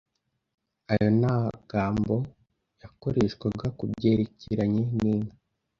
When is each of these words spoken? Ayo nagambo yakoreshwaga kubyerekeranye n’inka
Ayo 0.91 1.09
nagambo 1.21 2.15
yakoreshwaga 2.81 3.65
kubyerekeranye 3.77 4.83
n’inka 4.99 5.35